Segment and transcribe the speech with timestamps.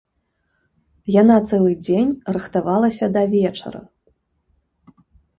[1.21, 3.81] Яна цэлы дзень рыхтавалася да вечара.